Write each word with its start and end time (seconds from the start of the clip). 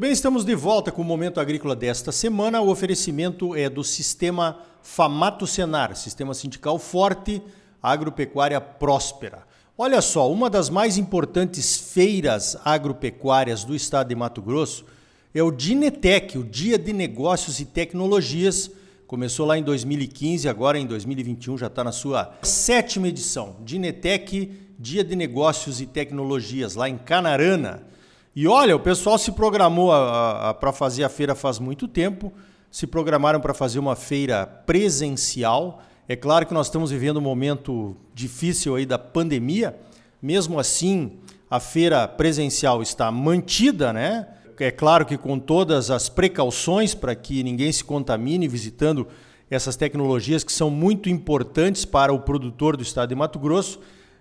Muito 0.00 0.08
bem, 0.08 0.12
estamos 0.14 0.46
de 0.46 0.54
volta 0.54 0.90
com 0.90 1.02
o 1.02 1.04
Momento 1.04 1.40
Agrícola 1.40 1.76
desta 1.76 2.10
semana. 2.10 2.58
O 2.62 2.70
oferecimento 2.70 3.54
é 3.54 3.68
do 3.68 3.84
Sistema 3.84 4.58
Famato 4.80 5.46
Senar, 5.46 5.94
Sistema 5.94 6.32
Sindical 6.32 6.78
Forte, 6.78 7.42
Agropecuária 7.82 8.58
Próspera. 8.62 9.46
Olha 9.76 10.00
só, 10.00 10.32
uma 10.32 10.48
das 10.48 10.70
mais 10.70 10.96
importantes 10.96 11.76
feiras 11.76 12.56
agropecuárias 12.64 13.62
do 13.62 13.76
estado 13.76 14.08
de 14.08 14.14
Mato 14.14 14.40
Grosso 14.40 14.86
é 15.34 15.42
o 15.42 15.50
Dinetec, 15.50 16.38
o 16.38 16.44
Dia 16.44 16.78
de 16.78 16.94
Negócios 16.94 17.60
e 17.60 17.66
Tecnologias. 17.66 18.70
Começou 19.06 19.44
lá 19.44 19.58
em 19.58 19.62
2015, 19.62 20.48
agora 20.48 20.78
em 20.78 20.86
2021 20.86 21.58
já 21.58 21.66
está 21.66 21.84
na 21.84 21.92
sua 21.92 22.38
sétima 22.40 23.06
edição. 23.06 23.56
Dinetec, 23.66 24.50
Dia 24.78 25.04
de 25.04 25.14
Negócios 25.14 25.78
e 25.78 25.84
Tecnologias, 25.84 26.74
lá 26.74 26.88
em 26.88 26.96
Canarana. 26.96 27.90
E 28.34 28.46
olha, 28.46 28.76
o 28.76 28.80
pessoal 28.80 29.18
se 29.18 29.32
programou 29.32 29.90
para 30.60 30.72
fazer 30.72 31.02
a 31.02 31.08
feira 31.08 31.34
faz 31.34 31.58
muito 31.58 31.88
tempo, 31.88 32.32
se 32.70 32.86
programaram 32.86 33.40
para 33.40 33.52
fazer 33.52 33.80
uma 33.80 33.96
feira 33.96 34.46
presencial. 34.46 35.82
É 36.08 36.14
claro 36.14 36.46
que 36.46 36.54
nós 36.54 36.68
estamos 36.68 36.92
vivendo 36.92 37.16
um 37.16 37.22
momento 37.22 37.96
difícil 38.14 38.76
aí 38.76 38.86
da 38.86 38.98
pandemia. 38.98 39.76
Mesmo 40.22 40.60
assim, 40.60 41.18
a 41.50 41.58
feira 41.58 42.06
presencial 42.06 42.80
está 42.80 43.10
mantida, 43.10 43.92
né? 43.92 44.28
É 44.60 44.70
claro 44.70 45.04
que 45.04 45.18
com 45.18 45.36
todas 45.36 45.90
as 45.90 46.08
precauções 46.08 46.94
para 46.94 47.16
que 47.16 47.42
ninguém 47.42 47.72
se 47.72 47.82
contamine 47.82 48.46
visitando 48.46 49.08
essas 49.50 49.74
tecnologias 49.74 50.44
que 50.44 50.52
são 50.52 50.70
muito 50.70 51.08
importantes 51.08 51.84
para 51.84 52.12
o 52.12 52.20
produtor 52.20 52.76
do 52.76 52.82
estado 52.84 53.08
de 53.08 53.14
Mato 53.16 53.40
Grosso. 53.40 53.80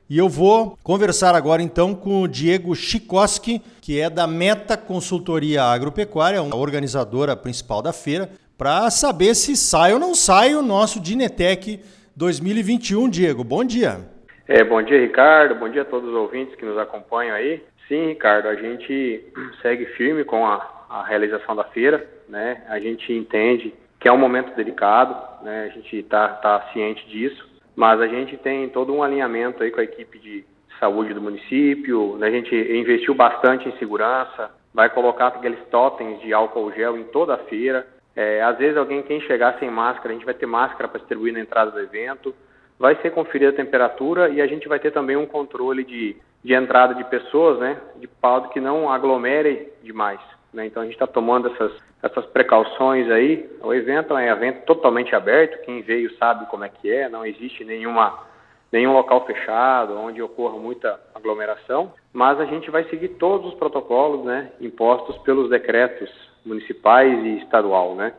E 0.10 0.18
eu 0.18 0.28
vou 0.28 0.76
conversar 0.84 1.36
agora 1.36 1.62
então 1.62 1.94
com 1.94 2.24
o 2.24 2.28
Diego 2.28 2.74
Chikoski, 2.74 3.62
que 3.80 4.02
é 4.02 4.10
da 4.10 4.26
Meta 4.26 4.76
Consultoria 4.76 5.62
Agropecuária, 5.62 6.40
a 6.40 6.56
organizadora 6.56 7.36
principal 7.36 7.80
da 7.80 7.94
feira, 7.94 8.28
para 8.58 8.90
saber 8.90 9.36
se 9.36 9.56
sai 9.56 9.94
ou 9.94 10.00
não 10.00 10.16
sai 10.16 10.56
o 10.56 10.64
nosso 10.64 11.00
Dinetec 11.00 11.80
2021. 12.18 13.08
Diego, 13.08 13.44
bom 13.44 13.64
dia. 13.64 14.00
É, 14.48 14.64
bom 14.64 14.82
dia, 14.82 15.00
Ricardo. 15.00 15.54
Bom 15.54 15.70
dia 15.70 15.84
a 15.84 15.86
todos 15.86 16.10
os 16.10 16.16
ouvintes 16.16 16.56
que 16.56 16.66
nos 16.66 16.80
acompanham 16.80 17.36
aí. 17.36 17.62
Sim, 17.88 18.08
Ricardo, 18.08 18.48
a 18.48 18.56
gente 18.56 19.24
segue 19.62 19.86
firme 19.96 20.24
com 20.24 20.44
a, 20.44 20.88
a 20.90 21.04
realização 21.04 21.56
da 21.56 21.66
feira, 21.66 22.04
né? 22.28 22.64
A 22.68 22.80
gente 22.80 23.14
entende 23.14 23.76
que 24.00 24.08
é 24.08 24.12
um 24.12 24.18
momento 24.18 24.56
delicado, 24.56 25.16
né? 25.44 25.70
A 25.70 25.76
gente 25.76 25.98
está 25.98 26.30
tá 26.30 26.68
ciente 26.74 27.08
disso. 27.08 27.48
Mas 27.80 28.02
a 28.02 28.08
gente 28.08 28.36
tem 28.36 28.68
todo 28.68 28.94
um 28.94 29.02
alinhamento 29.02 29.64
aí 29.64 29.72
com 29.72 29.80
a 29.80 29.84
equipe 29.86 30.20
de 30.20 30.44
saúde 30.82 31.14
do 31.14 31.22
município, 31.22 32.18
né? 32.18 32.28
a 32.28 32.32
gente 32.32 32.54
investiu 32.54 33.16
bastante 33.16 33.70
em 33.70 33.78
segurança, 33.78 34.52
vai 34.74 34.90
colocar 34.90 35.28
aqueles 35.28 35.66
totens 35.72 36.20
de 36.20 36.34
álcool 36.34 36.74
gel 36.74 36.98
em 36.98 37.06
toda 37.06 37.36
a 37.36 37.38
feira. 37.38 37.88
É, 38.14 38.42
às 38.42 38.58
vezes 38.58 38.76
alguém 38.76 39.02
quem 39.04 39.22
chegar 39.22 39.58
sem 39.60 39.72
máscara, 39.72 40.10
a 40.10 40.12
gente 40.12 40.26
vai 40.26 40.34
ter 40.34 40.46
máscara 40.46 40.90
para 40.90 41.00
distribuir 41.00 41.32
na 41.32 41.40
entrada 41.40 41.72
do 41.72 41.80
evento, 41.80 42.36
vai 42.78 42.98
ser 42.98 43.12
conferida 43.12 43.52
a 43.52 43.56
temperatura 43.56 44.28
e 44.28 44.42
a 44.42 44.48
gente 44.48 44.68
vai 44.68 44.78
ter 44.78 44.92
também 44.92 45.16
um 45.16 45.26
controle 45.26 45.86
de, 45.86 46.18
de 46.44 46.54
entrada 46.54 46.94
de 46.94 47.06
pessoas, 47.06 47.60
né, 47.60 47.78
de 47.96 48.10
modo 48.22 48.50
que 48.50 48.60
não 48.60 48.92
aglomere 48.92 49.72
demais. 49.82 50.20
Né? 50.54 50.66
Então 50.66 50.82
a 50.82 50.86
gente 50.86 50.96
está 50.96 51.08
tomando 51.08 51.48
essas, 51.50 51.72
essas 52.02 52.26
precauções 52.28 53.10
aí. 53.10 53.50
O 53.62 53.74
evento 53.74 54.18
é 54.18 54.32
um 54.32 54.36
evento 54.36 54.66
totalmente 54.66 55.16
aberto, 55.16 55.64
quem 55.64 55.82
veio 55.82 56.16
sabe 56.18 56.46
como 56.48 56.64
é 56.64 56.70
que 56.70 56.92
é, 56.92 57.10
não 57.10 57.26
existe 57.26 57.64
nenhuma, 57.64 58.20
nenhum 58.72 58.94
local 58.94 59.26
fechado 59.26 59.98
onde 59.98 60.22
ocorra 60.22 60.58
muita 60.58 61.00
aglomeração, 61.14 61.94
mas 62.12 62.40
a 62.40 62.46
gente 62.46 62.72
vai 62.72 62.84
seguir 62.86 63.10
todos 63.10 63.54
os 63.54 63.60
protocolos 63.60 64.26
né, 64.26 64.52
impostos 64.60 65.18
pelos 65.20 65.50
decretos 65.50 66.10
municipais 66.46 67.24
e 67.24 67.38
estadual, 67.40 67.96
né, 67.96 68.14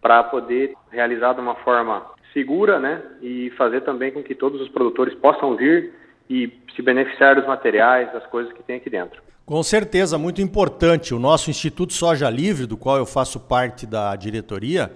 para 0.00 0.22
poder 0.24 0.74
realizar 0.90 1.34
de 1.34 1.40
uma 1.40 1.54
forma 1.56 2.04
segura 2.32 2.78
né, 2.78 3.02
e 3.22 3.50
fazer 3.56 3.82
também 3.82 4.12
com 4.12 4.22
que 4.22 4.34
todos 4.34 4.60
os 4.60 4.68
produtores 4.68 5.14
possam 5.14 5.56
vir 5.56 5.94
e 6.28 6.52
se 6.74 6.82
beneficiar 6.82 7.36
dos 7.36 7.46
materiais, 7.46 8.12
das 8.12 8.26
coisas 8.26 8.52
que 8.52 8.62
tem 8.62 8.76
aqui 8.76 8.90
dentro. 8.90 9.22
Com 9.46 9.62
certeza, 9.62 10.18
muito 10.18 10.42
importante. 10.42 11.14
O 11.14 11.20
nosso 11.20 11.50
Instituto 11.50 11.92
Soja 11.92 12.28
Livre, 12.28 12.66
do 12.66 12.76
qual 12.76 12.96
eu 12.96 13.06
faço 13.06 13.38
parte 13.38 13.86
da 13.86 14.16
diretoria, 14.16 14.92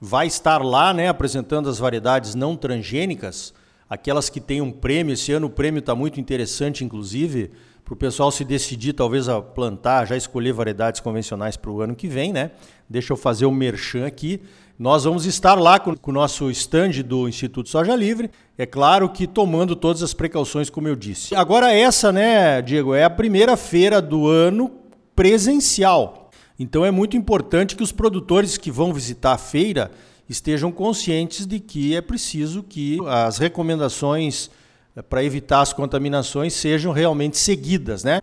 vai 0.00 0.26
estar 0.26 0.60
lá 0.60 0.92
né, 0.92 1.06
apresentando 1.06 1.68
as 1.68 1.78
variedades 1.78 2.34
não 2.34 2.56
transgênicas, 2.56 3.54
aquelas 3.88 4.28
que 4.28 4.40
têm 4.40 4.60
um 4.60 4.72
prêmio. 4.72 5.12
Esse 5.12 5.30
ano 5.30 5.46
o 5.46 5.50
prêmio 5.50 5.78
está 5.78 5.94
muito 5.94 6.18
interessante, 6.18 6.84
inclusive, 6.84 7.52
para 7.84 7.94
o 7.94 7.96
pessoal 7.96 8.32
se 8.32 8.44
decidir 8.44 8.92
talvez 8.92 9.28
a 9.28 9.40
plantar, 9.40 10.04
já 10.08 10.16
escolher 10.16 10.52
variedades 10.52 11.00
convencionais 11.00 11.56
para 11.56 11.70
o 11.70 11.80
ano 11.80 11.94
que 11.94 12.08
vem. 12.08 12.32
Né? 12.32 12.50
Deixa 12.90 13.12
eu 13.12 13.16
fazer 13.16 13.46
o 13.46 13.50
um 13.50 13.54
merchan 13.54 14.04
aqui. 14.04 14.40
Nós 14.78 15.04
vamos 15.04 15.26
estar 15.26 15.54
lá 15.54 15.78
com, 15.78 15.96
com 15.96 16.10
o 16.10 16.14
nosso 16.14 16.50
stand 16.50 17.02
do 17.04 17.28
Instituto 17.28 17.68
Soja 17.68 17.94
Livre, 17.94 18.30
é 18.56 18.66
claro 18.66 19.08
que 19.08 19.26
tomando 19.26 19.76
todas 19.76 20.02
as 20.02 20.14
precauções, 20.14 20.70
como 20.70 20.88
eu 20.88 20.96
disse. 20.96 21.34
Agora, 21.34 21.72
essa, 21.72 22.10
né, 22.10 22.60
Diego, 22.62 22.94
é 22.94 23.04
a 23.04 23.10
primeira 23.10 23.56
feira 23.56 24.00
do 24.00 24.26
ano 24.26 24.70
presencial. 25.14 26.30
Então, 26.58 26.84
é 26.84 26.90
muito 26.90 27.16
importante 27.16 27.76
que 27.76 27.82
os 27.82 27.92
produtores 27.92 28.56
que 28.56 28.70
vão 28.70 28.92
visitar 28.92 29.32
a 29.32 29.38
feira 29.38 29.90
estejam 30.28 30.72
conscientes 30.72 31.46
de 31.46 31.60
que 31.60 31.94
é 31.96 32.00
preciso 32.00 32.62
que 32.62 32.98
as 33.06 33.38
recomendações 33.38 34.50
eh, 34.96 35.02
para 35.02 35.22
evitar 35.22 35.60
as 35.60 35.72
contaminações 35.72 36.54
sejam 36.54 36.92
realmente 36.92 37.36
seguidas, 37.36 38.04
né? 38.04 38.20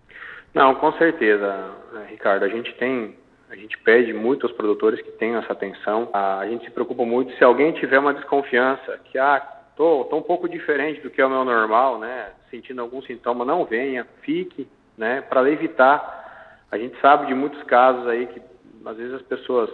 Não, 0.54 0.74
com 0.76 0.92
certeza, 0.94 1.72
Ricardo. 2.10 2.44
A 2.44 2.50
gente 2.50 2.74
tem 2.76 3.16
a 3.50 3.56
gente 3.56 3.78
pede 3.80 4.14
muito 4.14 4.46
aos 4.46 4.56
produtores 4.56 5.02
que 5.02 5.12
tenham 5.12 5.40
essa 5.40 5.54
atenção. 5.54 6.10
A 6.14 6.46
gente 6.48 6.66
se 6.66 6.72
preocupa 6.72 7.04
muito 7.04 7.34
se 7.34 7.44
alguém 7.44 7.72
tiver 7.74 7.98
uma 7.98 8.14
desconfiança, 8.14 9.00
que 9.06 9.18
ah, 9.18 9.40
tô, 9.76 10.06
tô 10.06 10.18
um 10.18 10.22
pouco 10.22 10.48
diferente 10.48 11.02
do 11.02 11.10
que 11.10 11.20
é 11.20 11.26
o 11.26 11.30
meu 11.30 11.44
normal, 11.44 11.98
né? 11.98 12.32
Sentindo 12.52 12.82
algum 12.82 13.02
sintoma, 13.02 13.44
não 13.44 13.66
venha, 13.66 14.06
fique, 14.22 14.68
né? 14.96 15.22
Para 15.22 15.50
evitar. 15.50 16.68
A 16.72 16.78
gente 16.78 17.00
sabe 17.02 17.26
de 17.26 17.34
muitos 17.34 17.62
casos 17.64 18.08
aí 18.08 18.28
que 18.28 18.40
às 18.86 18.98
vezes 18.98 19.16
as 19.16 19.22
pessoas 19.24 19.70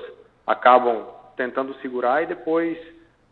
acabam 0.48 1.06
tentando 1.36 1.74
segurar 1.82 2.24
e 2.24 2.28
depois 2.28 2.78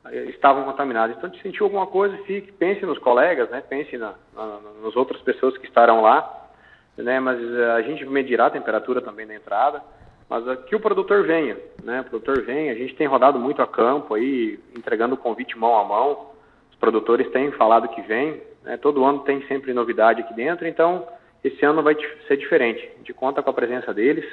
eh, 0.08 0.26
estavam 0.26 0.66
contaminados. 0.66 1.16
Então, 1.16 1.34
se 1.34 1.42
sentiu 1.42 1.66
alguma 1.66 1.88
coisa, 1.88 2.18
fique, 2.26 2.52
pense 2.52 2.86
nos 2.86 3.00
colegas, 3.00 3.50
né? 3.50 3.62
Pense 3.62 3.98
na, 3.98 4.14
na, 4.36 4.60
nas 4.84 4.96
outras 4.98 5.22
pessoas 5.22 5.58
que 5.58 5.68
estarão 5.68 6.02
lá, 6.02 6.50
né? 6.98 7.22
Mas 7.22 7.40
eh, 7.42 7.72
a 7.72 7.82
gente 7.82 8.06
medirá 8.06 8.48
a 8.48 8.52
temperatura 8.52 9.00
também 9.02 9.26
na 9.26 9.36
entrada 9.36 9.82
mas 10.30 10.60
que 10.66 10.76
o 10.76 10.80
produtor 10.80 11.26
venha, 11.26 11.58
né? 11.84 12.02
O 12.02 12.04
produtor 12.06 12.44
venha. 12.44 12.72
A 12.72 12.76
gente 12.76 12.96
tem 12.96 13.08
rodado 13.08 13.40
muito 13.40 13.62
a 13.62 13.68
campo 13.68 14.14
aí, 14.14 14.60
entregando 14.76 15.16
o 15.16 15.18
convite 15.18 15.58
mão 15.58 15.78
a 15.78 15.84
mão. 15.84 16.32
Os 16.72 16.78
produtores 16.78 17.30
têm 17.32 17.52
falado 17.52 17.88
que 17.90 18.02
vem, 18.02 18.42
né? 18.64 18.78
Todo 18.78 19.04
ano 19.04 19.20
tem 19.20 19.46
sempre 19.48 19.74
novidade 19.74 20.22
aqui 20.22 20.34
dentro, 20.34 20.68
então 20.68 21.08
esse 21.44 21.64
ano 21.66 21.84
vai 21.84 21.96
ser 22.28 22.38
diferente. 22.38 22.90
A 22.96 22.98
gente 23.00 23.14
conta 23.14 23.44
com 23.44 23.50
a 23.50 23.54
presença 23.54 23.94
deles, 23.94 24.26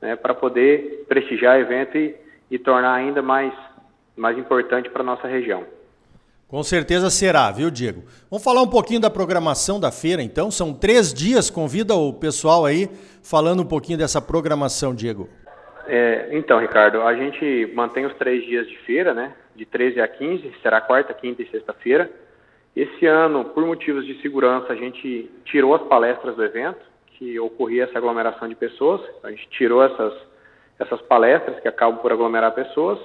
né? 0.00 0.16
Para 0.16 0.34
poder 0.34 1.04
prestigiar 1.08 1.56
o 1.56 1.60
evento 1.60 1.96
e, 1.96 2.14
e 2.50 2.58
tornar 2.58 2.94
ainda 2.94 3.22
mais 3.22 3.52
mais 4.16 4.36
importante 4.36 4.90
para 4.90 5.04
nossa 5.04 5.28
região. 5.28 5.64
Com 6.48 6.62
certeza 6.62 7.10
será, 7.10 7.50
viu, 7.50 7.70
Diego? 7.70 8.04
Vamos 8.30 8.42
falar 8.42 8.62
um 8.62 8.70
pouquinho 8.70 8.98
da 8.98 9.10
programação 9.10 9.78
da 9.78 9.92
feira, 9.92 10.22
então. 10.22 10.50
São 10.50 10.72
três 10.72 11.12
dias. 11.12 11.50
Convida 11.50 11.94
o 11.94 12.10
pessoal 12.10 12.64
aí 12.64 12.88
falando 13.22 13.60
um 13.60 13.66
pouquinho 13.66 13.98
dessa 13.98 14.18
programação, 14.18 14.94
Diego. 14.94 15.28
É, 15.86 16.30
então, 16.32 16.58
Ricardo, 16.58 17.02
a 17.02 17.14
gente 17.14 17.70
mantém 17.74 18.06
os 18.06 18.14
três 18.14 18.42
dias 18.46 18.66
de 18.66 18.78
feira, 18.78 19.12
né? 19.12 19.34
De 19.54 19.66
13 19.66 20.00
a 20.00 20.08
15, 20.08 20.50
será 20.62 20.80
quarta, 20.80 21.12
quinta 21.12 21.42
e 21.42 21.50
sexta-feira. 21.50 22.10
Esse 22.74 23.04
ano, 23.04 23.44
por 23.44 23.66
motivos 23.66 24.06
de 24.06 24.18
segurança, 24.22 24.72
a 24.72 24.76
gente 24.76 25.30
tirou 25.44 25.74
as 25.74 25.82
palestras 25.82 26.34
do 26.34 26.42
evento, 26.42 26.80
que 27.18 27.38
ocorria 27.38 27.84
essa 27.84 27.98
aglomeração 27.98 28.48
de 28.48 28.54
pessoas. 28.54 29.02
A 29.22 29.30
gente 29.30 29.46
tirou 29.50 29.84
essas, 29.84 30.14
essas 30.78 31.02
palestras 31.02 31.60
que 31.60 31.68
acabam 31.68 32.00
por 32.00 32.10
aglomerar 32.10 32.52
pessoas 32.52 32.98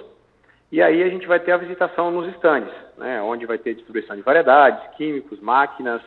e 0.74 0.82
aí 0.82 1.04
a 1.04 1.08
gente 1.08 1.28
vai 1.28 1.40
ter 1.40 1.52
a 1.52 1.58
visitação 1.58 2.10
nos 2.10 2.28
estandes, 2.34 2.74
né, 2.98 3.22
onde 3.22 3.46
vai 3.46 3.60
ter 3.60 3.76
distribuição 3.76 4.16
de 4.16 4.24
variedades, 4.24 4.84
químicos, 4.98 5.40
máquinas, 5.40 6.02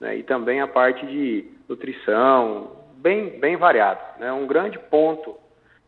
né, 0.00 0.16
e 0.16 0.24
também 0.24 0.60
a 0.60 0.66
parte 0.66 1.06
de 1.06 1.44
nutrição, 1.68 2.72
bem, 2.96 3.38
bem 3.38 3.56
variado. 3.56 4.00
Né, 4.18 4.32
um 4.32 4.48
grande 4.48 4.80
ponto 4.80 5.36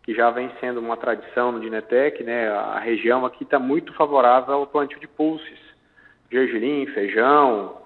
que 0.04 0.14
já 0.14 0.30
vem 0.30 0.48
sendo 0.60 0.78
uma 0.78 0.96
tradição 0.96 1.50
no 1.50 1.58
Dinetec, 1.58 2.22
né, 2.22 2.48
a 2.48 2.78
região 2.78 3.26
aqui 3.26 3.42
está 3.42 3.58
muito 3.58 3.92
favorável 3.94 4.54
ao 4.54 4.68
plantio 4.68 5.00
de 5.00 5.08
pulses, 5.08 5.58
gergelim, 6.30 6.86
feijão, 6.94 7.76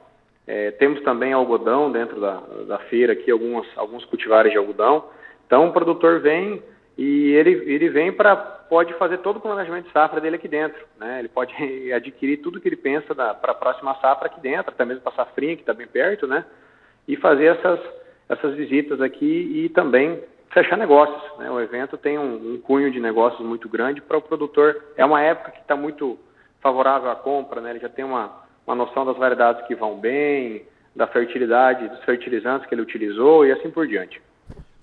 é, 0.47 0.71
temos 0.73 1.01
também 1.01 1.33
algodão 1.33 1.91
dentro 1.91 2.21
da, 2.21 2.43
da 2.69 2.79
feira 2.91 3.15
aqui, 3.15 3.31
algumas, 3.31 3.67
alguns 3.75 4.05
cultivares 4.05 4.53
de 4.53 4.59
algodão. 4.59 5.07
Então 5.47 5.67
o 5.67 5.73
produtor 5.73 6.21
vem 6.21 6.63
e 6.99 7.31
ele, 7.31 7.73
ele 7.73 7.89
vem 7.89 8.13
para 8.13 8.56
pode 8.69 8.93
fazer 8.95 9.19
todo 9.19 9.37
o 9.37 9.41
planejamento 9.41 9.87
de 9.87 9.93
safra 9.93 10.21
dele 10.21 10.37
aqui 10.37 10.49
dentro, 10.49 10.79
né? 10.99 11.19
Ele 11.21 11.29
pode 11.29 11.53
adquirir 11.93 12.39
tudo 12.39 12.61
que 12.61 12.69
ele 12.69 12.77
pensa 12.77 13.15
para 13.15 13.53
a 13.53 13.55
próxima 13.55 13.95
safra 14.01 14.27
aqui 14.27 14.41
dentro, 14.41 14.71
até 14.71 14.85
mesmo 14.85 15.03
para 15.03 15.13
a 15.13 15.17
safrinha 15.17 15.57
que 15.57 15.63
está 15.63 15.73
bem 15.75 15.87
perto, 15.87 16.27
né? 16.27 16.45
E 17.07 17.17
fazer 17.17 17.47
essas 17.47 17.81
essas 18.29 18.55
visitas 18.55 19.01
aqui 19.01 19.65
e 19.65 19.69
também 19.69 20.23
fechar 20.51 20.77
negócios. 20.77 21.39
Né? 21.39 21.51
O 21.51 21.61
evento 21.61 21.97
tem 21.97 22.19
um, 22.19 22.55
um 22.55 22.61
cunho 22.61 22.91
de 22.91 23.01
negócios 23.01 23.47
muito 23.47 23.69
grande 23.69 24.01
para 24.01 24.19
o 24.19 24.23
produtor. 24.23 24.83
É 24.97 25.05
uma 25.05 25.21
época 25.21 25.53
que 25.53 25.61
está 25.61 25.77
muito 25.77 26.19
favorável 26.61 27.11
à 27.11 27.17
compra, 27.17 27.61
né? 27.61 27.71
ele 27.71 27.79
já 27.79 27.89
tem 27.89 28.05
uma, 28.05 28.33
uma 28.67 28.75
noção 28.75 29.05
das 29.05 29.17
variedades 29.17 29.65
que 29.67 29.75
vão 29.75 29.99
bem, 29.99 30.67
da 30.95 31.07
fertilidade, 31.07 31.89
dos 31.89 32.03
fertilizantes 32.05 32.67
que 32.67 32.75
ele 32.75 32.83
utilizou 32.83 33.47
e 33.47 33.53
assim 33.53 33.71
por 33.71 33.87
diante. 33.87 34.21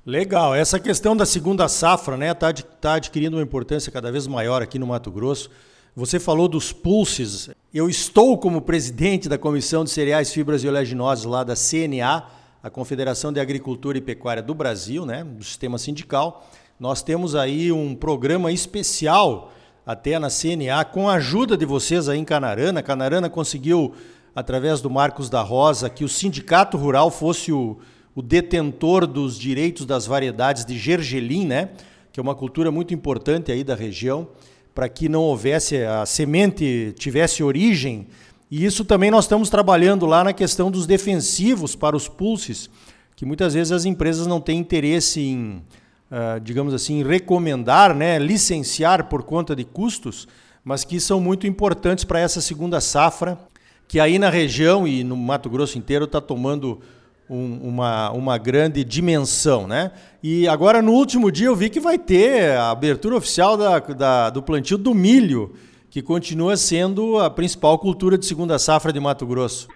Legal. 0.06 0.54
Essa 0.54 0.82
questão 0.82 1.16
da 1.16 1.26
segunda 1.26 1.66
safra 1.70 2.18
né, 2.18 2.32
está 2.32 2.52
tá 2.52 2.96
adquirindo 2.96 3.38
uma 3.38 3.44
importância 3.44 3.90
cada 3.90 4.12
vez 4.12 4.28
maior 4.28 4.62
aqui 4.62 4.78
no 4.78 4.86
Mato 4.86 5.10
Grosso. 5.10 5.50
Você 5.96 6.20
falou 6.20 6.50
dos 6.50 6.74
pulses. 6.74 7.50
Eu 7.74 7.90
estou 7.90 8.38
como 8.38 8.62
presidente 8.62 9.30
da 9.30 9.38
Comissão 9.38 9.86
de 9.86 9.92
Cereais, 9.92 10.34
Fibras 10.34 10.62
e 10.62 10.68
Oleaginosas 10.68 11.24
lá 11.24 11.46
da 11.46 11.54
CNA, 11.56 12.28
a 12.62 12.70
Confederação 12.70 13.32
de 13.32 13.40
Agricultura 13.40 13.98
e 13.98 14.02
Pecuária 14.02 14.44
do 14.44 14.54
Brasil, 14.54 15.06
né, 15.06 15.24
do 15.24 15.42
sistema 15.42 15.78
sindical. 15.78 16.50
Nós 16.78 17.02
temos 17.02 17.34
aí 17.34 17.72
um 17.72 17.96
programa 17.96 18.52
especial 18.52 19.54
até 19.86 20.20
na 20.20 20.28
CNA 20.28 20.84
com 20.84 21.08
a 21.08 21.14
ajuda 21.14 21.56
de 21.56 21.66
vocês 21.66 22.10
aí 22.10 22.20
em 22.20 22.26
Canarana. 22.26 22.84
Canarana 22.84 23.30
conseguiu, 23.30 23.94
através 24.36 24.82
do 24.82 24.90
Marcos 24.90 25.30
da 25.30 25.42
Rosa, 25.42 25.90
que 25.90 26.04
o 26.04 26.10
Sindicato 26.10 26.76
Rural 26.76 27.10
fosse 27.10 27.54
o 27.54 27.78
o 28.16 28.22
detentor 28.22 29.08
dos 29.08 29.38
direitos 29.38 29.86
das 29.86 30.06
variedades 30.06 30.66
de 30.66 30.78
gergelim, 30.78 31.46
né? 31.46 31.70
que 32.12 32.20
é 32.20 32.24
uma 32.24 32.36
cultura 32.36 32.72
muito 32.72 32.94
importante 32.94 33.52
aí 33.52 33.64
da 33.64 33.74
região, 33.74 34.28
para 34.74 34.88
que 34.88 35.10
não 35.10 35.22
houvesse 35.22 35.84
a 35.84 36.06
semente 36.06 36.94
tivesse 36.98 37.44
origem. 37.44 38.08
E 38.52 38.64
isso 38.64 38.86
também 38.86 39.10
nós 39.10 39.26
estamos 39.26 39.50
trabalhando 39.50 40.06
lá 40.06 40.24
na 40.24 40.32
questão 40.32 40.70
dos 40.70 40.86
defensivos 40.86 41.76
para 41.76 41.96
os 41.96 42.08
pulses, 42.08 42.70
que 43.16 43.26
muitas 43.26 43.56
vezes 43.56 43.72
as 43.72 43.86
empresas 43.86 44.28
não 44.28 44.40
têm 44.40 44.60
interesse 44.60 45.22
em, 45.22 45.64
uh, 46.12 46.40
digamos 46.40 46.72
assim, 46.72 47.04
recomendar, 47.04 47.96
né, 47.96 48.20
licenciar 48.20 49.06
por 49.10 49.24
conta 49.24 49.56
de 49.56 49.64
custos, 49.64 50.28
mas 50.64 50.84
que 50.84 51.00
são 51.00 51.20
muito 51.20 51.48
importantes 51.48 52.04
para 52.04 52.20
essa 52.20 52.42
segunda 52.42 52.80
safra, 52.80 53.40
que 53.88 54.00
aí 54.00 54.20
na 54.20 54.30
região 54.30 54.88
e 54.88 55.04
no 55.04 55.18
Mato 55.18 55.50
Grosso 55.50 55.80
inteiro 55.80 56.06
está 56.06 56.22
tomando 56.22 56.80
um, 57.30 57.70
uma, 57.70 58.12
uma 58.12 58.38
grande 58.38 58.84
dimensão, 58.84 59.68
né? 59.68 59.92
E 60.22 60.48
agora 60.48 60.82
no 60.82 60.92
último 60.92 61.32
dia 61.32 61.48
eu 61.48 61.56
vi 61.56 61.70
que 61.70 61.80
vai 61.80 61.98
ter 61.98 62.52
a 62.52 62.72
abertura 62.72 63.16
oficial 63.16 63.58
da, 63.58 63.80
da, 63.80 64.30
do 64.30 64.42
plantio 64.42 64.78
do 64.78 64.94
milho, 64.94 65.54
que 65.90 66.02
continua 66.02 66.58
sendo 66.58 67.20
a 67.20 67.30
principal 67.30 67.78
cultura 67.78 68.18
de 68.18 68.26
segunda 68.26 68.58
safra 68.58 68.92
de 68.92 69.00
Mato 69.00 69.26
Grosso. 69.26 69.68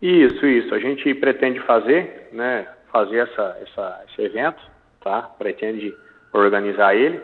Isso, 0.00 0.46
isso. 0.46 0.74
A 0.74 0.78
gente 0.78 1.12
pretende 1.14 1.60
fazer, 1.60 2.28
né? 2.32 2.66
Fazer 2.92 3.18
essa, 3.18 3.56
essa, 3.62 4.04
esse 4.10 4.22
evento, 4.22 4.60
tá? 5.02 5.22
Pretende 5.22 5.94
organizar 6.32 6.94
ele 6.94 7.20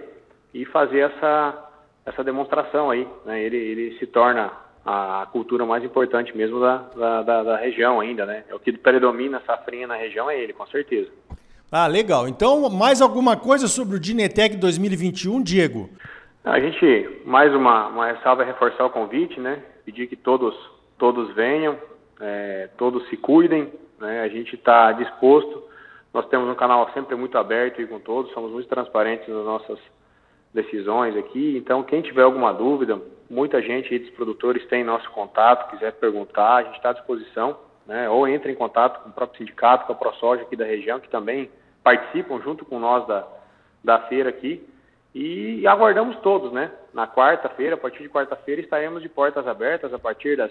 e 0.53 0.65
fazer 0.67 1.01
essa, 1.01 1.71
essa 2.05 2.23
demonstração 2.23 2.91
aí, 2.91 3.07
né? 3.25 3.43
Ele, 3.43 3.57
ele 3.57 3.99
se 3.99 4.07
torna 4.07 4.64
a 4.85 5.27
cultura 5.33 5.65
mais 5.65 5.83
importante 5.83 6.37
mesmo 6.37 6.61
da, 6.61 6.77
da, 6.95 7.23
da, 7.23 7.43
da 7.43 7.57
região 7.57 8.01
ainda, 8.01 8.27
né? 8.27 8.45
É 8.49 8.55
o 8.55 8.59
que 8.59 8.73
predomina 8.73 9.39
a 9.39 9.41
safrinha 9.41 9.87
na 9.87 9.97
região 9.97 10.31
é 10.31 10.39
ele, 10.39 10.53
com 10.53 10.67
certeza. 10.67 11.11
Ah, 11.73 11.87
legal. 11.87 12.29
Então, 12.29 12.69
mais 12.69 13.01
alguma 13.01 13.37
coisa 13.37 13.67
sobre 13.67 13.97
o 13.97 14.01
Dinetec 14.01 14.57
2021, 14.57 15.43
Diego? 15.43 15.89
A 16.45 16.61
gente, 16.61 17.23
mais 17.25 17.55
uma, 17.55 17.89
uma 17.89 18.07
ressalva 18.13 18.43
é 18.43 18.47
reforçar 18.47 18.85
o 18.85 18.91
convite, 18.91 19.41
né? 19.41 19.63
Pedir 19.85 20.07
que 20.07 20.17
todos, 20.17 20.55
todos 20.99 21.35
venham, 21.35 21.79
é, 22.21 22.69
todos 22.77 23.09
se 23.09 23.17
cuidem, 23.17 23.73
né? 23.99 24.21
A 24.21 24.29
gente 24.29 24.55
está 24.55 24.93
disposto. 24.93 25.65
Nós 26.13 26.27
temos 26.29 26.49
um 26.49 26.55
canal 26.55 26.89
sempre 26.93 27.17
muito 27.17 27.39
aberto 27.39 27.81
e 27.81 27.87
com 27.87 27.99
todos, 27.99 28.31
somos 28.33 28.53
muito 28.53 28.69
transparentes 28.69 29.27
nas 29.27 29.45
nossas 29.45 29.79
decisões 30.53 31.17
aqui. 31.17 31.57
Então, 31.57 31.83
quem 31.83 32.03
tiver 32.03 32.23
alguma 32.23 32.53
dúvida, 32.53 33.01
muita 33.29 33.61
gente 33.63 33.93
aí 33.93 33.99
dos 33.99 34.11
produtores 34.11 34.67
tem 34.67 34.85
nosso 34.85 35.11
contato, 35.11 35.71
quiser 35.71 35.93
perguntar, 35.93 36.57
a 36.57 36.63
gente 36.65 36.77
está 36.77 36.91
à 36.91 36.93
disposição, 36.93 37.59
né? 37.87 38.09
Ou 38.09 38.27
entre 38.27 38.53
em 38.53 38.55
contato 38.55 39.03
com 39.03 39.11
o 39.11 39.13
próprio 39.13 39.39
sindicato, 39.39 39.87
com 39.87 39.93
a 39.93 39.97
ProSoja 39.97 40.43
aqui 40.43 40.57
da 40.57 40.65
região, 40.65 41.01
que 41.01 41.09
também 41.09 41.51
participam 41.83 42.41
junto 42.41 42.65
com 42.65 42.79
nós 42.79 43.07
da, 43.07 43.27
da 43.83 43.99
feira 44.01 44.31
aqui. 44.31 44.67
E 45.15 45.67
aguardamos 45.67 46.17
todos, 46.21 46.53
né? 46.53 46.73
Na 46.93 47.07
quarta-feira, 47.07 47.75
a 47.75 47.79
partir 47.79 48.03
de 48.03 48.09
quarta-feira, 48.09 48.61
estaremos 48.61 49.03
de 49.03 49.09
portas 49.09 49.47
abertas 49.47 49.93
a 49.95 49.99
partir 49.99 50.37
das 50.37 50.51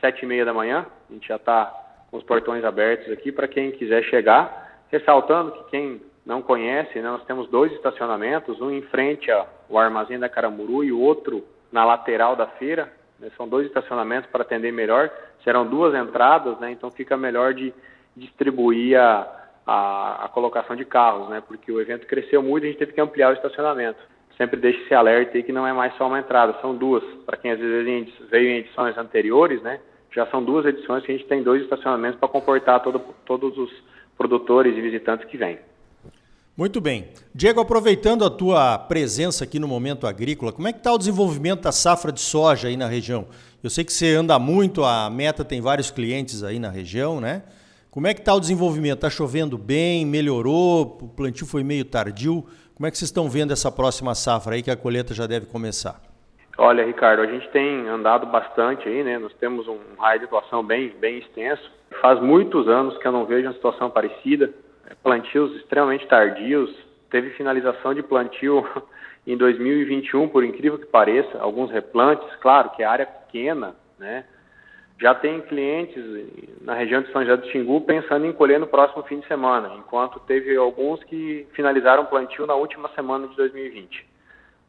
sete 0.00 0.24
e 0.24 0.26
meia 0.26 0.44
da 0.44 0.52
manhã. 0.52 0.86
A 1.08 1.12
gente 1.12 1.28
já 1.28 1.36
está 1.36 1.66
com 2.10 2.16
os 2.16 2.24
portões 2.24 2.64
abertos 2.64 3.12
aqui 3.12 3.30
para 3.30 3.46
quem 3.46 3.70
quiser 3.72 4.02
chegar. 4.04 4.82
Ressaltando 4.90 5.52
que 5.52 5.70
quem 5.70 6.02
não 6.26 6.42
conhece, 6.42 7.00
né, 7.00 7.08
nós 7.08 7.24
temos 7.24 7.48
dois 7.48 7.72
estacionamentos, 7.72 8.60
um 8.60 8.70
em 8.70 8.82
frente 8.82 9.30
ao 9.30 9.78
armazém 9.78 10.18
da 10.18 10.28
Caramuru 10.28 10.84
e 10.84 10.92
o 10.92 11.00
outro 11.00 11.44
na 11.72 11.84
lateral 11.84 12.36
da 12.36 12.46
feira. 12.46 12.92
Né, 13.18 13.30
são 13.36 13.48
dois 13.48 13.66
estacionamentos 13.66 14.30
para 14.30 14.42
atender 14.42 14.72
melhor. 14.72 15.10
Serão 15.42 15.66
duas 15.66 15.94
entradas, 15.94 16.58
né, 16.60 16.70
então 16.70 16.90
fica 16.90 17.16
melhor 17.16 17.54
de 17.54 17.72
distribuir 18.16 18.98
a, 18.98 19.26
a, 19.66 20.24
a, 20.26 20.28
colocação 20.28 20.76
de 20.76 20.84
carros, 20.84 21.28
né, 21.30 21.42
porque 21.46 21.72
o 21.72 21.80
evento 21.80 22.06
cresceu 22.06 22.42
muito 22.42 22.64
e 22.64 22.68
a 22.68 22.70
gente 22.70 22.78
teve 22.78 22.92
que 22.92 23.00
ampliar 23.00 23.30
o 23.30 23.34
estacionamento. 23.34 23.98
Sempre 24.36 24.60
deixe 24.60 24.82
esse 24.82 24.94
alerta 24.94 25.36
aí 25.36 25.42
que 25.42 25.52
não 25.52 25.66
é 25.66 25.72
mais 25.72 25.94
só 25.96 26.06
uma 26.06 26.18
entrada, 26.18 26.58
são 26.60 26.74
duas. 26.74 27.02
Para 27.24 27.36
quem 27.36 27.52
às 27.52 27.58
vezes 27.58 28.12
veio 28.28 28.50
em 28.50 28.58
edições 28.58 28.96
anteriores, 28.98 29.62
né, 29.62 29.80
já 30.10 30.26
são 30.26 30.42
duas 30.42 30.66
edições 30.66 31.04
que 31.04 31.12
a 31.12 31.16
gente 31.16 31.26
tem 31.26 31.42
dois 31.42 31.62
estacionamentos 31.62 32.18
para 32.18 32.28
comportar 32.28 32.80
todo, 32.82 33.00
todos 33.24 33.56
os 33.56 33.70
produtores 34.16 34.76
e 34.76 34.80
visitantes 34.80 35.26
que 35.26 35.36
vêm. 35.36 35.58
Muito 36.54 36.82
bem. 36.82 37.08
Diego, 37.34 37.62
aproveitando 37.62 38.26
a 38.26 38.30
tua 38.30 38.76
presença 38.76 39.42
aqui 39.42 39.58
no 39.58 39.66
Momento 39.66 40.06
Agrícola, 40.06 40.52
como 40.52 40.68
é 40.68 40.72
que 40.72 40.80
está 40.80 40.92
o 40.92 40.98
desenvolvimento 40.98 41.62
da 41.62 41.72
safra 41.72 42.12
de 42.12 42.20
soja 42.20 42.68
aí 42.68 42.76
na 42.76 42.86
região? 42.86 43.26
Eu 43.64 43.70
sei 43.70 43.82
que 43.84 43.92
você 43.92 44.14
anda 44.14 44.38
muito, 44.38 44.84
a 44.84 45.08
Meta 45.08 45.46
tem 45.46 45.62
vários 45.62 45.90
clientes 45.90 46.44
aí 46.44 46.58
na 46.58 46.68
região, 46.68 47.22
né? 47.22 47.42
Como 47.90 48.06
é 48.06 48.12
que 48.12 48.20
está 48.20 48.34
o 48.34 48.40
desenvolvimento? 48.40 48.96
Está 48.96 49.08
chovendo 49.08 49.56
bem? 49.56 50.04
Melhorou? 50.04 50.98
O 51.00 51.08
plantio 51.08 51.46
foi 51.46 51.64
meio 51.64 51.86
tardio? 51.86 52.44
Como 52.74 52.86
é 52.86 52.90
que 52.90 52.98
vocês 52.98 53.08
estão 53.08 53.30
vendo 53.30 53.54
essa 53.54 53.72
próxima 53.72 54.14
safra 54.14 54.54
aí 54.54 54.62
que 54.62 54.70
a 54.70 54.76
colheita 54.76 55.14
já 55.14 55.26
deve 55.26 55.46
começar? 55.46 56.02
Olha, 56.58 56.84
Ricardo, 56.84 57.22
a 57.22 57.26
gente 57.26 57.48
tem 57.48 57.88
andado 57.88 58.26
bastante 58.26 58.86
aí, 58.86 59.02
né? 59.02 59.18
Nós 59.18 59.32
temos 59.40 59.66
um 59.66 59.78
raio 59.98 60.18
de 60.18 60.26
atuação 60.26 60.62
bem, 60.62 60.94
bem 61.00 61.18
extenso. 61.18 61.62
Faz 62.02 62.20
muitos 62.20 62.68
anos 62.68 62.98
que 62.98 63.08
eu 63.08 63.12
não 63.12 63.24
vejo 63.24 63.48
uma 63.48 63.54
situação 63.54 63.88
parecida 63.88 64.52
plantios 65.02 65.54
extremamente 65.56 66.06
tardios. 66.06 66.70
Teve 67.10 67.30
finalização 67.30 67.94
de 67.94 68.02
plantio 68.02 68.66
em 69.26 69.36
2021, 69.36 70.28
por 70.28 70.44
incrível 70.44 70.78
que 70.78 70.86
pareça, 70.86 71.38
alguns 71.38 71.70
replantes, 71.70 72.28
claro 72.36 72.70
que 72.70 72.82
é 72.82 72.86
área 72.86 73.06
pequena, 73.06 73.74
né? 73.98 74.24
Já 75.00 75.14
tem 75.14 75.40
clientes 75.40 76.04
na 76.60 76.74
região 76.74 77.02
de 77.02 77.10
São 77.10 77.22
José 77.22 77.36
do 77.36 77.48
Xingu 77.48 77.80
pensando 77.80 78.24
em 78.24 78.32
colher 78.32 78.60
no 78.60 78.68
próximo 78.68 79.02
fim 79.02 79.18
de 79.18 79.26
semana, 79.26 79.74
enquanto 79.76 80.20
teve 80.20 80.56
alguns 80.56 81.02
que 81.04 81.44
finalizaram 81.54 82.06
plantio 82.06 82.46
na 82.46 82.54
última 82.54 82.88
semana 82.90 83.26
de 83.26 83.34
2020. 83.34 84.06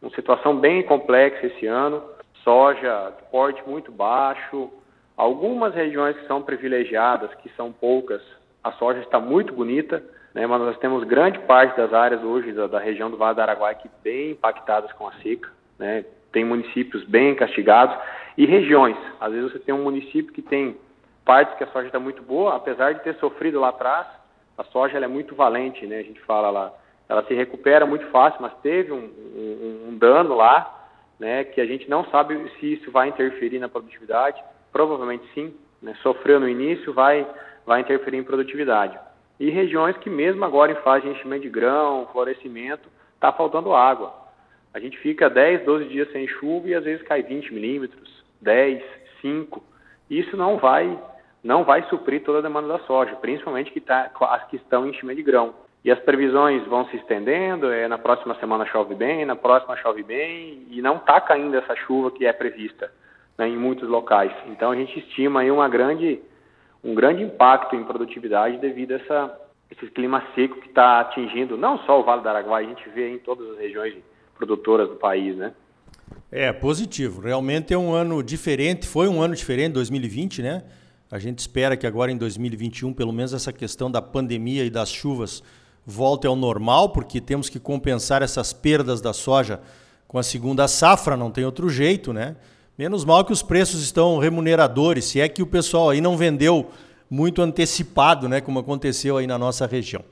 Uma 0.01 0.09
situação 0.11 0.57
bem 0.57 0.81
complexa 0.83 1.45
esse 1.45 1.67
ano, 1.67 2.03
soja 2.43 3.13
porte 3.31 3.61
muito 3.67 3.91
baixo, 3.91 4.71
algumas 5.15 5.73
regiões 5.75 6.17
que 6.17 6.25
são 6.25 6.41
privilegiadas, 6.41 7.33
que 7.35 7.49
são 7.55 7.71
poucas, 7.71 8.21
a 8.63 8.71
soja 8.73 8.99
está 9.01 9.19
muito 9.19 9.53
bonita, 9.53 10.03
né, 10.33 10.47
mas 10.47 10.61
nós 10.61 10.77
temos 10.77 11.03
grande 11.03 11.39
parte 11.39 11.75
das 11.77 11.93
áreas 11.93 12.23
hoje 12.23 12.51
da, 12.53 12.67
da 12.67 12.79
região 12.79 13.11
do 13.11 13.17
Vale 13.17 13.35
do 13.35 13.41
Araguaia 13.41 13.75
que 13.75 13.89
bem 14.03 14.31
impactadas 14.31 14.91
com 14.93 15.07
a 15.07 15.11
seca, 15.21 15.49
né, 15.77 16.05
tem 16.31 16.43
municípios 16.43 17.03
bem 17.03 17.35
castigados 17.35 17.95
e 18.37 18.45
regiões. 18.45 18.97
Às 19.19 19.31
vezes 19.31 19.51
você 19.51 19.59
tem 19.59 19.75
um 19.75 19.83
município 19.83 20.33
que 20.33 20.41
tem 20.41 20.77
partes 21.23 21.55
que 21.55 21.63
a 21.63 21.67
soja 21.67 21.87
está 21.87 21.99
muito 21.99 22.23
boa, 22.23 22.55
apesar 22.55 22.93
de 22.93 23.01
ter 23.01 23.15
sofrido 23.15 23.59
lá 23.59 23.69
atrás, 23.69 24.07
a 24.57 24.63
soja 24.65 24.97
é 24.97 25.07
muito 25.07 25.35
valente, 25.35 25.85
né, 25.85 25.99
a 25.99 26.03
gente 26.03 26.21
fala 26.21 26.49
lá, 26.49 26.73
ela 27.09 27.23
se 27.25 27.33
recupera 27.33 27.85
muito 27.85 28.05
fácil, 28.07 28.41
mas 28.41 28.53
teve 28.61 28.91
um, 28.91 28.97
um, 28.97 29.89
um 29.89 29.97
dano 29.97 30.35
lá, 30.35 30.87
né, 31.19 31.43
que 31.43 31.61
a 31.61 31.65
gente 31.65 31.89
não 31.89 32.05
sabe 32.05 32.37
se 32.59 32.73
isso 32.73 32.91
vai 32.91 33.09
interferir 33.09 33.59
na 33.59 33.69
produtividade, 33.69 34.41
provavelmente 34.71 35.23
sim, 35.33 35.53
né, 35.81 35.93
sofreu 36.01 36.39
no 36.39 36.47
início, 36.47 36.93
vai, 36.93 37.27
vai 37.65 37.81
interferir 37.81 38.17
em 38.17 38.23
produtividade 38.23 38.97
e 39.39 39.49
regiões 39.49 39.97
que 39.97 40.09
mesmo 40.09 40.45
agora 40.45 40.71
em 40.71 40.75
fase 40.75 41.05
de 41.05 41.11
enchimento 41.11 41.43
de 41.43 41.49
grão, 41.49 42.07
florescimento, 42.11 42.87
está 43.15 43.31
faltando 43.31 43.73
água. 43.73 44.13
A 44.73 44.79
gente 44.79 44.97
fica 44.99 45.29
10, 45.29 45.65
12 45.65 45.85
dias 45.89 46.11
sem 46.11 46.27
chuva 46.27 46.67
e 46.69 46.75
às 46.75 46.83
vezes 46.83 47.05
cai 47.05 47.21
20 47.21 47.53
milímetros, 47.53 48.23
10, 48.41 48.81
5. 49.21 49.63
Isso 50.09 50.37
não 50.37 50.57
vai 50.57 50.97
não 51.43 51.65
vai 51.65 51.83
suprir 51.89 52.23
toda 52.23 52.39
a 52.39 52.41
demanda 52.41 52.69
da 52.69 52.79
soja, 52.85 53.17
principalmente 53.17 53.69
que 53.69 53.81
tá, 53.81 54.09
as 54.17 54.45
que 54.45 54.55
estão 54.55 54.85
em 54.85 54.91
enchimento 54.91 55.17
de 55.17 55.23
grão. 55.23 55.53
E 55.83 55.91
as 55.91 55.99
previsões 55.99 56.65
vão 56.67 56.85
se 56.87 56.95
estendendo, 56.95 57.69
é, 57.69 57.85
na 57.89 57.97
próxima 57.97 58.33
semana 58.35 58.65
chove 58.67 58.95
bem, 58.95 59.25
na 59.25 59.35
próxima 59.35 59.75
chove 59.75 60.03
bem, 60.03 60.65
e 60.69 60.81
não 60.81 60.95
está 60.95 61.19
caindo 61.19 61.57
essa 61.57 61.75
chuva 61.75 62.11
que 62.11 62.25
é 62.25 62.31
prevista 62.31 62.89
né, 63.37 63.49
em 63.49 63.57
muitos 63.57 63.89
locais. 63.89 64.31
Então 64.47 64.71
a 64.71 64.75
gente 64.75 64.97
estima 64.97 65.41
aí 65.41 65.51
uma 65.51 65.67
grande 65.67 66.21
um 66.83 66.93
grande 66.93 67.23
impacto 67.23 67.75
em 67.75 67.83
produtividade 67.83 68.57
devido 68.57 68.91
a 68.91 68.95
essa, 68.95 69.39
esse 69.71 69.89
clima 69.91 70.23
seco 70.35 70.59
que 70.59 70.67
está 70.67 70.99
atingindo 70.99 71.57
não 71.57 71.77
só 71.79 71.99
o 71.99 72.03
Vale 72.03 72.21
do 72.21 72.29
Araguaia, 72.29 72.65
a 72.65 72.69
gente 72.69 72.89
vê 72.89 73.09
em 73.09 73.19
todas 73.19 73.49
as 73.51 73.57
regiões 73.57 73.95
produtoras 74.35 74.89
do 74.89 74.95
país, 74.95 75.35
né? 75.37 75.53
É, 76.31 76.51
positivo. 76.51 77.21
Realmente 77.21 77.73
é 77.73 77.77
um 77.77 77.93
ano 77.93 78.21
diferente, 78.21 78.87
foi 78.87 79.07
um 79.07 79.21
ano 79.21 79.35
diferente, 79.35 79.73
2020, 79.73 80.41
né? 80.41 80.63
A 81.09 81.19
gente 81.19 81.39
espera 81.39 81.77
que 81.77 81.85
agora 81.85 82.11
em 82.11 82.17
2021, 82.17 82.91
pelo 82.91 83.13
menos 83.13 83.33
essa 83.33 83.53
questão 83.53 83.89
da 83.89 84.01
pandemia 84.01 84.65
e 84.65 84.69
das 84.69 84.91
chuvas 84.91 85.43
volte 85.85 86.25
ao 86.25 86.35
normal, 86.35 86.89
porque 86.89 87.21
temos 87.21 87.49
que 87.49 87.59
compensar 87.59 88.21
essas 88.23 88.51
perdas 88.51 88.99
da 88.99 89.13
soja 89.13 89.61
com 90.07 90.17
a 90.17 90.23
segunda 90.23 90.67
safra, 90.67 91.15
não 91.15 91.29
tem 91.29 91.45
outro 91.45 91.69
jeito, 91.69 92.11
né? 92.11 92.35
Menos 92.77 93.05
mal 93.05 93.23
que 93.23 93.31
os 93.31 93.43
preços 93.43 93.83
estão 93.83 94.17
remuneradores, 94.17 95.05
se 95.05 95.21
é 95.21 95.29
que 95.29 95.43
o 95.43 95.45
pessoal 95.47 95.91
aí 95.91 96.01
não 96.01 96.17
vendeu 96.17 96.71
muito 97.07 97.39
antecipado, 97.39 98.27
né, 98.27 98.41
como 98.41 98.57
aconteceu 98.57 99.17
aí 99.17 99.27
na 99.27 99.37
nossa 99.37 99.67
região. 99.67 100.03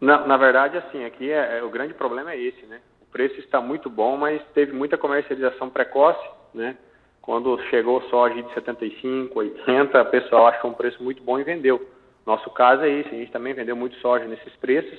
Na, 0.00 0.26
na 0.26 0.38
verdade, 0.38 0.78
assim, 0.78 1.04
aqui 1.04 1.30
é, 1.30 1.58
é, 1.58 1.62
o 1.62 1.68
grande 1.68 1.92
problema 1.92 2.32
é 2.32 2.40
esse, 2.40 2.64
né? 2.66 2.80
O 3.02 3.12
preço 3.12 3.38
está 3.38 3.60
muito 3.60 3.90
bom, 3.90 4.16
mas 4.16 4.40
teve 4.54 4.72
muita 4.72 4.96
comercialização 4.96 5.68
precoce, 5.68 6.26
né? 6.54 6.78
Quando 7.20 7.60
chegou 7.68 8.00
soja 8.08 8.42
de 8.42 8.54
75, 8.54 9.38
80, 9.38 10.00
o 10.00 10.06
pessoal 10.06 10.46
achou 10.46 10.70
um 10.70 10.74
preço 10.74 11.02
muito 11.02 11.22
bom 11.22 11.38
e 11.38 11.44
vendeu. 11.44 11.86
Nosso 12.24 12.48
caso 12.50 12.82
é 12.82 12.88
esse, 12.88 13.10
a 13.10 13.18
gente 13.18 13.32
também 13.32 13.52
vendeu 13.52 13.76
muito 13.76 13.96
soja 13.96 14.24
nesses 14.24 14.54
preços, 14.56 14.98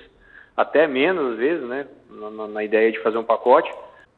até 0.56 0.86
menos 0.86 1.34
às 1.34 1.38
vezes, 1.40 1.68
né? 1.68 1.88
Na, 2.12 2.48
na 2.48 2.64
ideia 2.64 2.92
de 2.92 3.02
fazer 3.02 3.18
um 3.18 3.24
pacote 3.24 3.72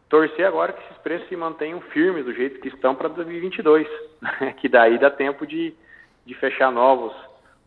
torcer 0.10 0.46
agora 0.46 0.74
que 0.74 0.84
esses 0.84 0.98
preços 0.98 1.28
se 1.30 1.36
mantenham 1.36 1.80
firmes 1.82 2.26
do 2.26 2.34
jeito 2.34 2.60
que 2.60 2.68
estão 2.68 2.96
para 2.96 3.08
2022, 3.10 3.88
né? 4.22 4.54
que 4.60 4.68
daí 4.68 4.98
dá 4.98 5.10
tempo 5.10 5.46
de, 5.46 5.74
de 6.26 6.34
fechar 6.36 6.72
novos 6.72 7.14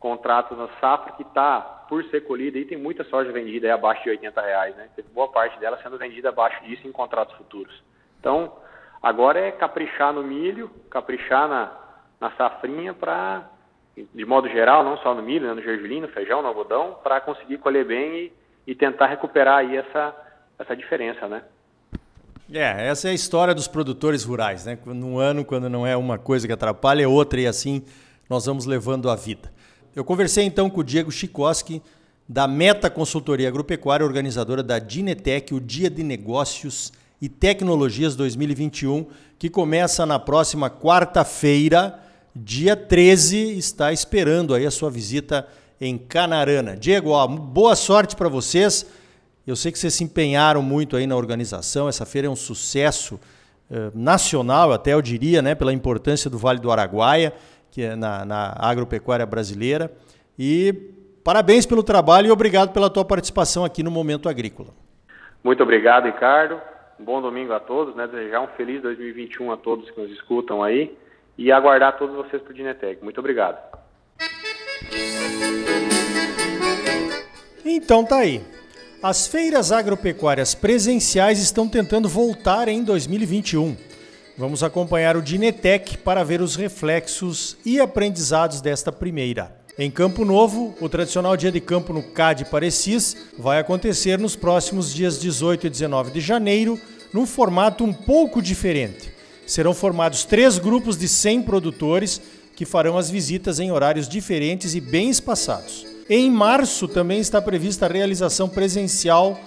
contratos 0.00 0.58
na 0.58 0.68
safra 0.80 1.12
que 1.12 1.22
está 1.22 1.60
por 1.88 2.02
ser 2.06 2.22
colhida 2.22 2.58
e 2.58 2.64
tem 2.64 2.76
muita 2.76 3.04
soja 3.04 3.30
vendida 3.30 3.68
aí 3.68 3.70
abaixo 3.70 4.02
de 4.02 4.10
80 4.10 4.40
reais, 4.40 4.76
né? 4.76 4.88
Tem 4.96 5.04
boa 5.14 5.28
parte 5.28 5.58
dela 5.60 5.78
sendo 5.82 5.96
vendida 5.96 6.30
abaixo 6.30 6.62
disso 6.64 6.86
em 6.86 6.92
contratos 6.92 7.36
futuros. 7.36 7.72
Então, 8.18 8.52
agora 9.00 9.38
é 9.38 9.52
caprichar 9.52 10.12
no 10.12 10.24
milho, 10.24 10.68
caprichar 10.90 11.48
na, 11.48 11.72
na 12.20 12.30
safrinha 12.32 12.92
para, 12.92 13.48
de 13.96 14.24
modo 14.24 14.48
geral, 14.48 14.82
não 14.82 14.96
só 14.98 15.14
no 15.14 15.22
milho, 15.22 15.46
né? 15.46 15.54
no 15.54 15.62
gergelim, 15.62 16.00
no 16.00 16.08
feijão, 16.08 16.42
no 16.42 16.48
algodão, 16.48 16.98
para 17.02 17.20
conseguir 17.20 17.58
colher 17.58 17.84
bem 17.84 18.16
e, 18.16 18.32
e 18.66 18.74
tentar 18.74 19.06
recuperar 19.06 19.58
aí 19.58 19.76
essa, 19.76 20.16
essa 20.58 20.74
diferença, 20.74 21.28
né? 21.28 21.44
É, 22.54 22.88
essa 22.88 23.08
é 23.08 23.12
a 23.12 23.14
história 23.14 23.54
dos 23.54 23.66
produtores 23.66 24.24
rurais, 24.24 24.66
né? 24.66 24.76
Num 24.84 25.18
ano, 25.18 25.42
quando 25.42 25.70
não 25.70 25.86
é 25.86 25.96
uma 25.96 26.18
coisa 26.18 26.46
que 26.46 26.52
atrapalha, 26.52 27.02
é 27.02 27.08
outra, 27.08 27.40
e 27.40 27.46
assim 27.46 27.82
nós 28.28 28.44
vamos 28.44 28.66
levando 28.66 29.08
a 29.08 29.16
vida. 29.16 29.50
Eu 29.96 30.04
conversei 30.04 30.44
então 30.44 30.68
com 30.68 30.80
o 30.80 30.84
Diego 30.84 31.10
Chikoski, 31.10 31.80
da 32.28 32.46
Meta 32.46 32.90
Consultoria 32.90 33.48
Agropecuária, 33.48 34.04
organizadora 34.04 34.62
da 34.62 34.78
Dinetec, 34.78 35.54
o 35.54 35.60
Dia 35.60 35.88
de 35.88 36.02
Negócios 36.02 36.92
e 37.22 37.28
Tecnologias 37.28 38.16
2021, 38.16 39.06
que 39.38 39.48
começa 39.48 40.04
na 40.04 40.18
próxima 40.18 40.68
quarta-feira, 40.68 41.98
dia 42.36 42.76
13, 42.76 43.56
está 43.56 43.92
esperando 43.94 44.54
aí 44.54 44.66
a 44.66 44.70
sua 44.70 44.90
visita 44.90 45.48
em 45.80 45.96
Canarana. 45.96 46.76
Diego, 46.76 47.10
ó, 47.10 47.26
boa 47.26 47.74
sorte 47.74 48.14
para 48.14 48.28
vocês. 48.28 48.86
Eu 49.46 49.56
sei 49.56 49.72
que 49.72 49.78
vocês 49.78 49.94
se 49.94 50.04
empenharam 50.04 50.62
muito 50.62 50.96
aí 50.96 51.06
na 51.06 51.16
organização. 51.16 51.88
Essa 51.88 52.06
feira 52.06 52.28
é 52.28 52.30
um 52.30 52.36
sucesso 52.36 53.18
eh, 53.70 53.90
nacional, 53.92 54.72
até 54.72 54.92
eu 54.92 55.02
diria, 55.02 55.42
né, 55.42 55.54
pela 55.54 55.72
importância 55.72 56.30
do 56.30 56.38
Vale 56.38 56.60
do 56.60 56.70
Araguaia, 56.70 57.32
que 57.70 57.82
é 57.82 57.96
na, 57.96 58.24
na 58.24 58.54
agropecuária 58.56 59.26
brasileira. 59.26 59.90
E 60.38 60.72
parabéns 61.24 61.66
pelo 61.66 61.82
trabalho 61.82 62.28
e 62.28 62.30
obrigado 62.30 62.72
pela 62.72 62.88
tua 62.88 63.04
participação 63.04 63.64
aqui 63.64 63.82
no 63.82 63.90
Momento 63.90 64.28
Agrícola. 64.28 64.68
Muito 65.42 65.62
obrigado, 65.62 66.04
Ricardo. 66.04 66.60
Um 67.00 67.04
bom 67.04 67.20
domingo 67.20 67.52
a 67.52 67.58
todos, 67.58 67.96
né? 67.96 68.06
Desejar 68.06 68.42
um 68.42 68.48
feliz 68.48 68.80
2021 68.80 69.50
a 69.50 69.56
todos 69.56 69.90
que 69.90 70.00
nos 70.00 70.10
escutam 70.12 70.62
aí 70.62 70.96
e 71.36 71.50
aguardar 71.50 71.98
todos 71.98 72.14
vocês 72.14 72.40
para 72.40 72.52
o 72.52 72.54
Dinetec. 72.54 73.02
Muito 73.02 73.18
obrigado. 73.18 73.58
Então 77.64 78.04
tá 78.04 78.18
aí. 78.18 78.40
As 79.02 79.26
feiras 79.26 79.72
agropecuárias 79.72 80.54
presenciais 80.54 81.40
estão 81.40 81.66
tentando 81.66 82.08
voltar 82.08 82.68
em 82.68 82.84
2021. 82.84 83.76
Vamos 84.38 84.62
acompanhar 84.62 85.16
o 85.16 85.22
Dinetec 85.22 85.98
para 85.98 86.22
ver 86.22 86.40
os 86.40 86.54
reflexos 86.54 87.56
e 87.66 87.80
aprendizados 87.80 88.60
desta 88.60 88.92
primeira. 88.92 89.56
Em 89.76 89.90
Campo 89.90 90.24
Novo, 90.24 90.76
o 90.80 90.88
tradicional 90.88 91.36
dia 91.36 91.50
de 91.50 91.60
campo 91.60 91.92
no 91.92 92.00
CAD 92.00 92.44
Parecis 92.44 93.16
vai 93.36 93.58
acontecer 93.58 94.20
nos 94.20 94.36
próximos 94.36 94.94
dias 94.94 95.18
18 95.18 95.66
e 95.66 95.70
19 95.70 96.12
de 96.12 96.20
janeiro, 96.20 96.78
num 97.12 97.26
formato 97.26 97.82
um 97.82 97.92
pouco 97.92 98.40
diferente. 98.40 99.12
Serão 99.44 99.74
formados 99.74 100.24
três 100.24 100.58
grupos 100.58 100.96
de 100.96 101.08
100 101.08 101.42
produtores 101.42 102.20
que 102.54 102.64
farão 102.64 102.96
as 102.96 103.10
visitas 103.10 103.58
em 103.58 103.72
horários 103.72 104.08
diferentes 104.08 104.76
e 104.76 104.80
bem 104.80 105.10
espaçados. 105.10 105.91
Em 106.08 106.30
março 106.30 106.88
também 106.88 107.20
está 107.20 107.40
prevista 107.40 107.86
a 107.86 107.88
realização 107.88 108.48
presencial 108.48 109.38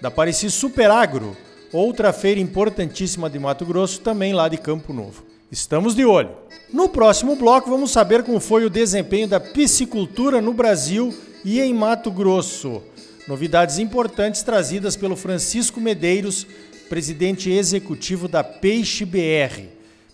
da 0.00 0.10
Pareci 0.10 0.50
Superagro, 0.50 1.36
outra 1.72 2.12
feira 2.12 2.40
importantíssima 2.40 3.28
de 3.28 3.38
Mato 3.38 3.66
Grosso, 3.66 4.00
também 4.00 4.32
lá 4.32 4.48
de 4.48 4.56
Campo 4.56 4.92
Novo. 4.92 5.24
Estamos 5.50 5.94
de 5.94 6.04
olho. 6.04 6.30
No 6.72 6.88
próximo 6.88 7.36
bloco 7.36 7.68
vamos 7.68 7.90
saber 7.90 8.22
como 8.22 8.38
foi 8.38 8.64
o 8.64 8.70
desempenho 8.70 9.26
da 9.26 9.40
piscicultura 9.40 10.40
no 10.40 10.52
Brasil 10.52 11.12
e 11.44 11.60
em 11.60 11.74
Mato 11.74 12.10
Grosso. 12.10 12.82
Novidades 13.26 13.78
importantes 13.78 14.42
trazidas 14.42 14.96
pelo 14.96 15.16
Francisco 15.16 15.80
Medeiros, 15.80 16.46
presidente 16.88 17.50
executivo 17.50 18.28
da 18.28 18.44
Peixe 18.44 19.04
BR. 19.04 19.64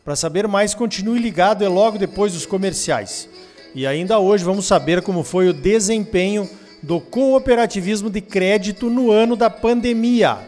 Para 0.04 0.16
saber 0.16 0.49
mais, 0.49 0.75
continue 0.75 1.21
ligado, 1.21 1.62
é 1.62 1.69
logo 1.69 1.99
depois 1.99 2.33
dos 2.33 2.47
comerciais. 2.47 3.28
E 3.74 3.86
ainda 3.86 4.18
hoje 4.18 4.44
vamos 4.44 4.66
saber 4.66 5.02
como 5.02 5.22
foi 5.22 5.48
o 5.48 5.54
desempenho 5.54 6.48
do 6.82 7.00
cooperativismo 7.00 8.10
de 8.10 8.20
crédito 8.20 8.90
no 8.90 9.10
ano 9.10 9.36
da 9.36 9.50
pandemia. 9.50 10.38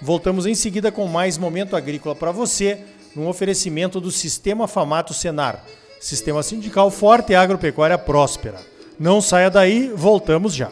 Voltamos 0.00 0.46
em 0.46 0.54
seguida 0.54 0.90
com 0.90 1.06
mais 1.06 1.38
momento 1.38 1.76
agrícola 1.76 2.14
para 2.14 2.32
você, 2.32 2.78
num 3.14 3.28
oferecimento 3.28 4.00
do 4.00 4.10
Sistema 4.10 4.66
Famato 4.66 5.12
Senar, 5.12 5.64
Sistema 6.00 6.42
Sindical 6.42 6.90
Forte 6.90 7.32
e 7.32 7.34
Agropecuária 7.34 7.98
Próspera. 7.98 8.60
Não 8.98 9.20
saia 9.20 9.50
daí, 9.50 9.92
voltamos 9.94 10.54
já. 10.54 10.70